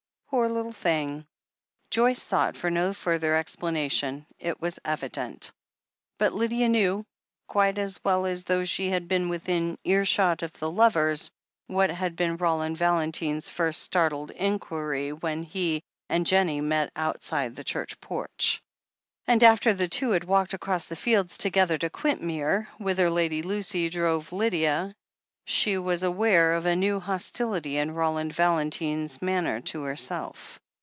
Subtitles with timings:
[0.33, 1.25] "Poor little thing!"
[1.89, 5.51] Joyce sought for no further explanation, li was evident.
[6.17, 7.05] But Lydia knew,
[7.47, 11.31] quite as well as though she had been within earshot of the lovers,
[11.67, 17.65] what had been Roland Valentine's first startled inquiry when he and Jennie met outside the
[17.65, 18.61] church porch.
[19.27, 23.41] And after the two had walked across the fields to gether to Quintmere, whither Lady
[23.41, 24.95] Lucy drove Lydia,
[25.43, 30.59] she was aware of a new hostility in Roland Valentine's manner to herself.